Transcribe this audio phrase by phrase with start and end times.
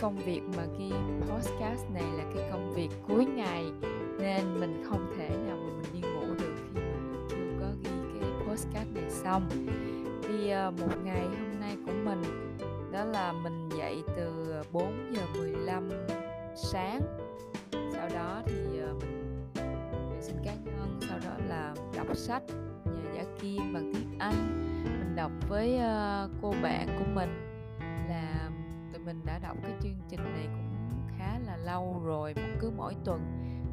[0.00, 0.92] công việc mà ghi
[1.28, 3.64] podcast này là cái công việc cuối ngày,
[4.18, 7.66] nên mình không thể nào mà mình đi ngủ được khi mà mình chưa có
[7.82, 9.48] ghi cái podcast này xong.
[10.22, 12.22] Thì ờ, một ngày hôm nay của mình
[12.92, 15.88] đó là mình dậy từ 4 giờ 15
[16.56, 17.00] sáng.
[17.92, 19.46] Sau đó thì ờ, mình
[20.10, 22.42] vệ sinh cá nhân, sau đó là đọc sách,
[22.84, 24.34] nhà giả kim bằng tiếng anh.
[24.84, 27.60] Mình đọc với ờ, cô bạn của mình
[28.08, 28.50] là
[29.00, 32.94] tụi mình đã đọc cái chương trình này cũng khá là lâu rồi cứ mỗi
[33.04, 33.20] tuần.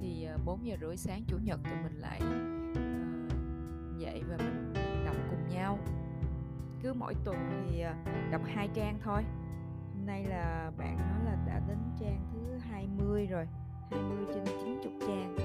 [0.00, 2.78] Thì ờ, 4 giờ rưỡi sáng chủ nhật tụi mình lại uh,
[3.98, 4.72] dậy và mình
[5.04, 5.78] đọc cùng nhau.
[6.82, 7.92] Cứ mỗi tuần thì ờ,
[8.30, 9.22] đọc hai trang thôi.
[9.94, 13.46] Hôm nay là bạn nói là đã đến trang thứ 20 rồi
[13.90, 15.36] 20 trên 90 trang.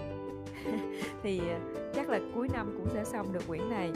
[1.24, 1.42] Thì
[1.96, 3.92] chắc là cuối năm cũng sẽ xong được quyển này.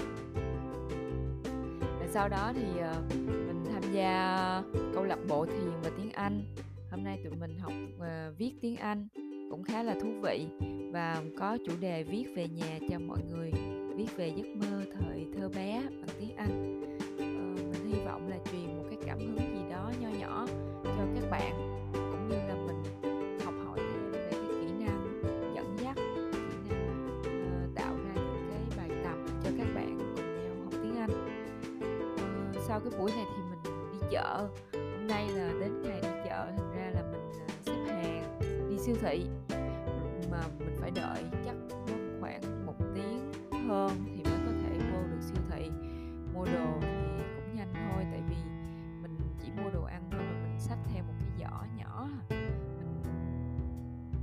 [2.00, 3.47] Và sau đó thì uh,
[3.82, 6.42] tham gia câu lạc bộ thiền và tiếng Anh.
[6.92, 9.08] Hôm nay tụi mình học uh, viết tiếng Anh
[9.50, 10.48] cũng khá là thú vị.
[10.94, 13.52] Và có chủ đề viết về nhà cho mọi người
[13.96, 16.82] viết về giấc mơ thời thơ bé bằng tiếng Anh.
[17.16, 20.48] Uh, mình hy vọng là truyền một cái cảm hứng gì đó nho nhỏ
[20.84, 22.84] cho các bạn cũng như là mình
[23.46, 25.22] học hỏi thêm về cái kỹ năng
[25.56, 30.26] dẫn dắt kỹ năng uh, tạo ra những cái bài tập cho các bạn cùng
[30.44, 31.12] nhau học tiếng Anh.
[32.56, 33.37] Uh, sau cái buổi này thì
[34.12, 34.48] chợ.
[34.74, 38.78] Hôm nay là đến ngày đi chợ thành ra là mình à, xếp hàng đi
[38.78, 39.28] siêu thị.
[40.32, 41.56] Mà mình phải đợi chắc
[42.20, 43.32] khoảng một tiếng
[43.70, 45.70] hơn thì mới có thể vô được siêu thị.
[46.34, 48.36] Mua đồ thì cũng nhanh thôi tại vì
[49.02, 52.10] mình chỉ mua đồ ăn thôi mà mình xách theo một cái giỏ nhỏ.
[52.30, 53.04] Mình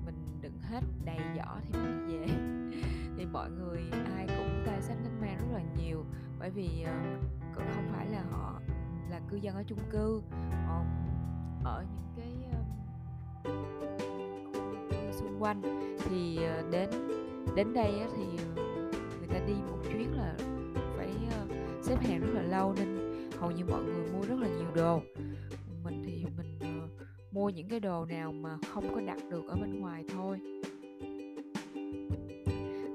[0.07, 2.27] mình đựng hết đầy giỏ thì mình đi về.
[3.17, 3.83] Thì mọi người
[4.17, 6.05] ai cũng tay sách nách mang rất là nhiều
[6.39, 8.61] bởi vì uh, không phải là họ
[9.11, 10.23] là cư dân ở chung cư.
[11.65, 12.29] Ở những cái
[14.53, 15.63] khu cư xung quanh
[16.05, 16.91] thì ờ, đến
[17.57, 18.25] đến đây thì
[18.57, 18.63] ờ,
[19.19, 20.37] người ta đi một chuyến là
[20.97, 21.47] phải ờ,
[21.83, 22.99] xếp hàng rất là lâu nên
[23.39, 25.01] hầu như mọi người mua rất là nhiều đồ.
[25.85, 26.59] Mình thì mình
[27.33, 30.41] mua những cái đồ nào mà không có đặt được ở bên ngoài thôi.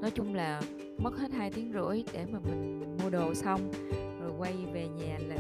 [0.01, 0.61] Nói chung là
[0.97, 3.72] mất hết hai tiếng rưỡi để mà mình mua đồ xong,
[4.22, 5.35] rồi quay về nhà là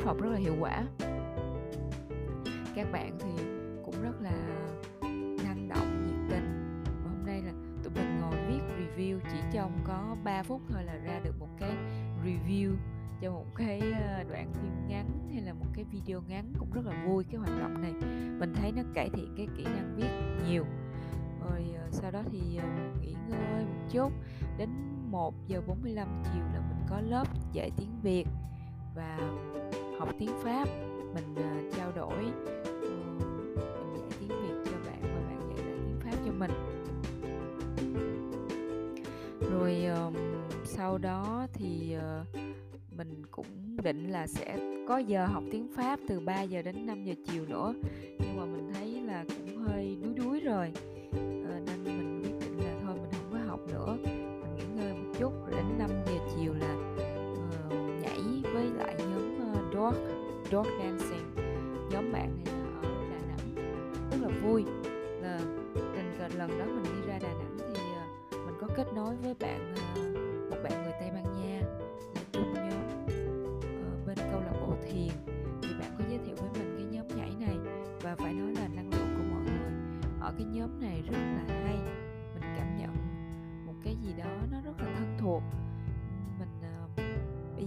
[0.00, 0.84] lớp học rất là hiệu quả.
[2.74, 3.44] Các bạn thì
[3.84, 4.32] cũng rất là
[5.44, 6.82] năng động, nhiệt tình.
[6.84, 7.52] Và hôm nay là
[7.82, 11.48] tụi mình ngồi viết review, chỉ trong có 3 phút thôi là ra được một
[11.58, 11.72] cái
[12.24, 12.74] review
[13.20, 16.86] cho một cái ờ, đoạn phim ngắn hay là một cái video ngắn cũng rất
[16.86, 17.92] là vui cái hoạt động này.
[18.38, 20.64] Mình thấy nó cải thiện cái kỹ năng viết nhiều.
[21.44, 22.68] Rồi ờ, sau đó thì ờ,
[23.00, 24.12] nghỉ ngơi một chút.
[24.58, 24.70] Đến
[25.10, 28.26] 1 giờ 45 chiều là mình có lớp dạy tiếng Việt.
[28.94, 29.18] Và
[30.00, 30.68] học tiếng Pháp.
[31.14, 36.00] Mình à, trao đổi mình dạy tiếng Việt cho bạn và bạn dạy lại tiếng
[36.00, 36.50] Pháp cho mình.
[39.50, 39.86] Rồi
[40.64, 42.24] sau đó thì ờ,
[42.96, 47.04] mình cũng định là sẽ có giờ học tiếng Pháp từ 3 giờ đến 5
[47.04, 47.74] giờ chiều nữa.
[48.18, 50.72] Nhưng mà mình thấy là cũng hơi đuối đuối rồi.
[60.52, 61.34] Dog dancing.
[61.90, 63.54] Nhóm bạn này là ở Đà Nẵng,
[64.10, 64.64] rất là vui.
[65.22, 65.38] Là
[65.74, 69.16] tình cờ lần đó mình đi ra Đà Nẵng thì ờ, mình có kết nối
[69.16, 70.02] với bạn ờ,
[70.50, 71.60] một bạn người Tây Ban Nha
[72.14, 72.70] là chung nhóm
[73.62, 75.34] ờ, bên câu lạc bộ thiền.
[75.62, 77.56] Thì bạn có giới thiệu với mình cái nhóm nhảy này
[78.02, 79.72] và phải nói là năng lượng của mọi người
[80.20, 81.78] ở cái nhóm này rất là hay.
[82.34, 82.96] Mình cảm nhận
[83.66, 85.42] một cái gì đó nó rất là thân thuộc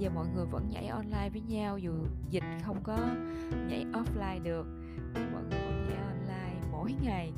[0.04, 1.92] giờ mọi người vẫn nhảy online với nhau, dù
[2.30, 2.98] dịch không có
[3.68, 4.68] nhảy offline được
[5.16, 7.32] thì mọi người vẫn nhảy online mỗi ngày,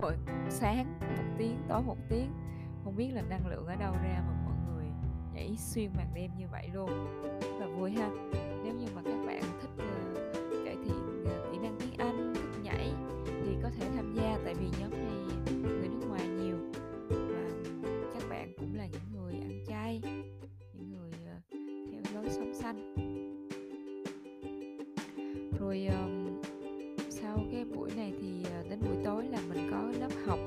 [0.00, 0.16] mỗi
[0.48, 2.32] sáng một tiếng, tối một tiếng.
[2.84, 4.86] Không biết là năng lượng ở đâu ra mà mọi người
[5.34, 6.90] nhảy xuyên màn đêm như vậy luôn.
[7.40, 7.91] Rất là vui.
[25.62, 26.40] rồi um,
[27.10, 30.38] sau cái buổi này thì ờ, đến buổi tối là mình có lớp học.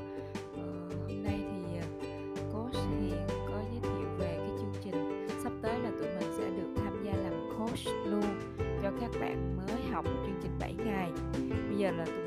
[0.55, 0.63] Ờ,
[1.07, 1.85] hôm nay thì ờ,
[2.53, 5.27] coach hiền có giới thiệu về cái chương trình.
[5.43, 8.39] Sắp tới là tụi mình sẽ được tham gia làm coach luôn
[8.83, 11.11] cho các bạn mới học chương trình 7 ngày.
[11.69, 12.24] Bây giờ là tụi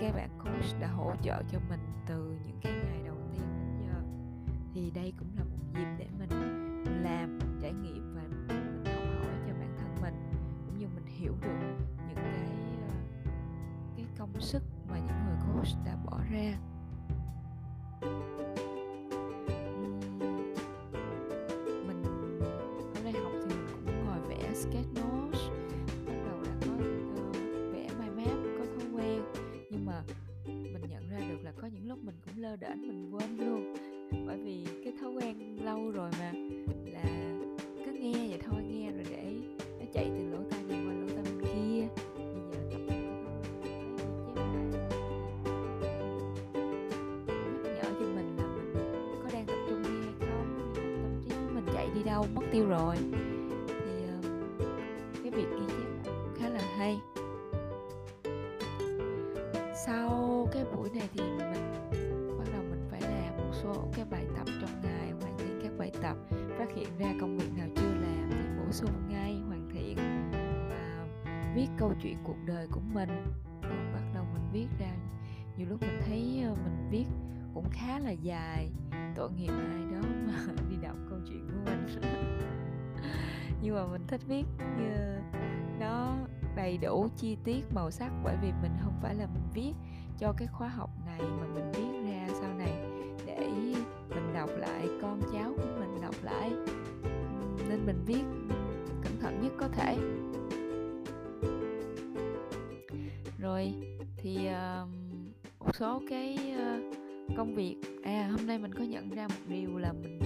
[0.00, 3.86] các bạn coach đã hỗ trợ cho mình từ những cái ngày đầu tiên đến
[3.86, 4.02] giờ.
[4.74, 6.30] Thì đây cũng là một dịp để mình
[7.02, 10.14] làm, trải nghiệm và mình học hỏi cho bản thân mình,
[10.66, 11.58] cũng như mình hiểu được
[12.08, 12.48] những cái
[12.88, 12.94] ờ,
[13.96, 16.58] cái công sức mà những người coach đã bỏ ra.
[21.86, 22.02] Mình
[22.94, 24.99] ở đây học thì mình cũng ngồi vẽ sketch
[32.60, 33.74] để mình quên luôn.
[34.26, 36.32] Bởi vì cái thói quen lâu rồi mà,
[36.84, 37.02] là
[37.84, 39.34] cứ nghe vậy thôi, nghe rồi để
[39.78, 41.88] nó chạy từ lỗ tai này qua lỗ tai bên kia.
[42.16, 44.70] Bây giờ tập cái thói quen
[47.54, 48.74] nhắc nhở cho mình là mình
[49.22, 50.48] có đang tập trung nghe hay không?
[50.74, 52.96] Tâm trí của mình chạy đi đâu, mất tiêu rồi.
[53.68, 54.22] Thì um,
[55.22, 56.98] cái việc ghi chép cũng khá là hay.
[59.86, 61.22] Sau cái buổi này thì
[68.70, 69.96] bổ sung ngay, hoàn thiện
[70.70, 71.06] và
[71.54, 73.08] viết câu chuyện cuộc đời của mình.
[73.62, 74.92] Rồi bắt đầu mình viết ra,
[75.56, 77.04] nhiều lúc mình thấy ờ, mình viết
[77.54, 78.70] cũng khá là dài,
[79.16, 81.86] tội nghiệp ai đó mà đi đọc câu chuyện của mình.
[83.62, 84.44] Nhưng mà mình thích viết,
[84.78, 85.18] như
[85.80, 86.16] nó
[86.56, 89.72] đầy đủ chi tiết màu sắc, bởi vì mình không phải là mình viết
[90.18, 92.72] cho cái khóa học này mà mình viết ra sau này
[93.26, 93.50] để
[94.08, 96.50] mình đọc lại, con cháu của mình đọc lại.
[97.68, 98.22] Nên mình viết
[99.20, 99.96] thận nhất có thể.
[103.38, 103.72] Rồi
[104.16, 104.88] thì uh,
[105.60, 107.76] một số cái uh, công việc.
[108.02, 110.18] À hôm nay mình có nhận ra một điều là mình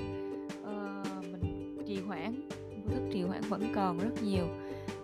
[0.63, 2.49] uh, mình trì hoãn
[2.85, 4.47] vô thức trì hoãn vẫn còn rất nhiều.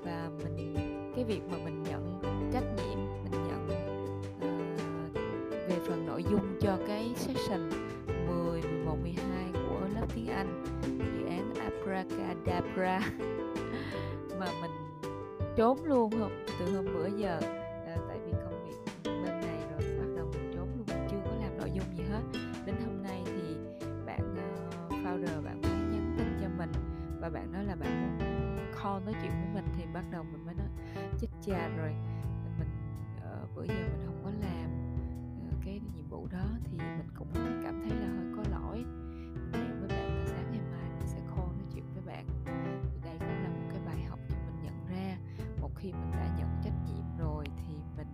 [0.05, 0.75] Và mình
[1.17, 2.21] cái việc mà mình nhận
[2.53, 3.67] trách nhiệm mình nhận
[4.37, 5.15] uh,
[5.69, 7.71] về phần nội dung cho cái session
[8.07, 13.01] 10, 11, 12 của lớp tiếng Anh dự án Abracadabra.
[14.41, 14.71] mà mình
[15.57, 17.41] trốn luôn hôm từ hôm bữa giờ
[17.87, 21.17] à, tại vì công việc bên này rồi bắt đầu mình trốn luôn mình chưa
[21.25, 22.23] có làm nội dung gì hết.
[22.67, 23.57] Đến hôm nay thì
[24.07, 26.73] bạn uh, founder bạn mới nhắn tin cho mình
[27.21, 28.29] và bạn nói là bạn muốn
[28.83, 30.67] call nói chuyện với mình thì bắt đầu mình mới nói
[31.21, 31.95] chết cha rồi
[32.59, 32.69] mình
[33.17, 34.71] uh, bữa giờ mình không có làm
[35.49, 36.45] uh, cái nhiệm vụ đó.
[36.65, 37.29] Thì mình cũng
[45.83, 48.07] khi mình đã nhận trách nhiệm rồi thì mình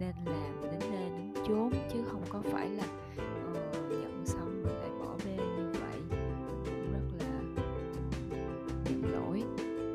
[0.00, 2.84] nên làm đến nơi đến chốn chứ không có phải là
[3.16, 6.00] ờ, uh, nhận xong rồi lại bỏ bê như vậy.
[6.10, 7.40] Mình cũng rất là
[8.84, 9.42] nhận lỗi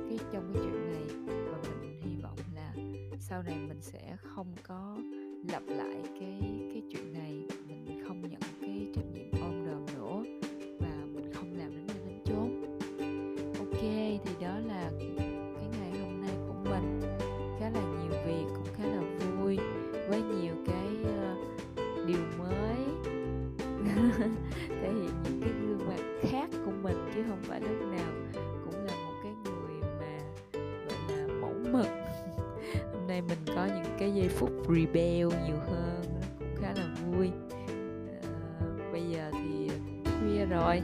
[0.10, 1.36] cái trong cái chuyện này.
[1.52, 2.74] Và mình hy vọng là
[3.20, 4.98] sau này mình sẽ không có
[5.50, 6.40] lặp lại cái
[6.74, 7.48] cái chuyện này.
[7.68, 8.42] Mình không nhận
[16.76, 17.02] mình.
[17.60, 19.02] Khá là nhiều việc cũng khá là
[19.38, 19.58] vui
[20.10, 22.76] với nhiều cái uh, điều mới.
[24.68, 28.12] Thể hiện những cái gương mặt khác của mình chứ không phải lúc nào
[28.66, 30.20] cũng là một cái người mà
[30.64, 31.88] gọi là mẫu mực.
[32.94, 36.88] Hôm nay mình có những cái giây phút rebel nhiều hơn nó cũng khá là
[37.06, 37.28] vui.
[37.28, 39.70] Uh, bây giờ thì
[40.04, 40.82] khuya rồi.